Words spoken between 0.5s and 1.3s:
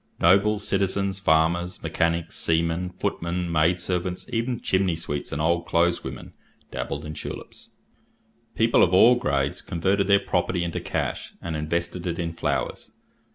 citizens,